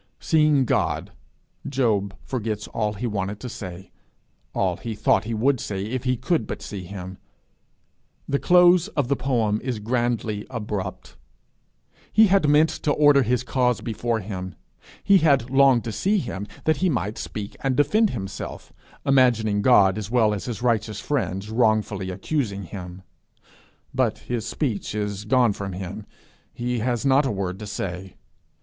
[0.19, 1.11] Seeing God,
[1.69, 3.91] Job forgets all he wanted to say,
[4.51, 7.19] all he thought he would say if he could but see him.
[8.27, 11.17] The close of the poem is grandly abrupt.
[12.11, 14.55] He had meant to order his cause before him;
[15.03, 18.73] he had longed to see him that he might speak and defend himself,
[19.05, 23.03] imagining God as well as his righteous friends wrongfully accusing him;
[23.93, 26.07] but his speech is gone from him;
[26.55, 28.15] he has not a word to say.